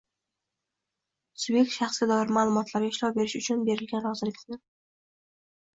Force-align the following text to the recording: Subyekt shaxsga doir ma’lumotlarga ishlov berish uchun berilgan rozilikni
Subyekt 1.43 1.73
shaxsga 1.75 2.07
doir 2.13 2.33
ma’lumotlarga 2.39 2.93
ishlov 2.95 3.15
berish 3.21 3.37
uchun 3.45 3.63
berilgan 3.71 4.07
rozilikni 4.11 4.61